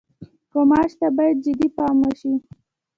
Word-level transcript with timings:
غوماشې 0.51 0.95
ته 0.99 1.07
باید 1.17 1.35
جدي 1.43 1.67
پام 1.77 1.95
وشي. 2.03 2.33